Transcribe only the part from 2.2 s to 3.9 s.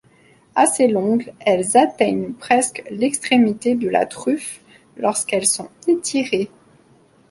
presque l’extrémité de